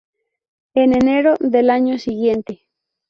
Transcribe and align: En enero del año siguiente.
En 0.73 0.93
enero 0.95 1.35
del 1.39 1.69
año 1.69 1.99
siguiente. 1.99 2.61